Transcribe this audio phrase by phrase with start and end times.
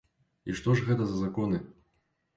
[0.49, 1.63] І што ж гэта за законы?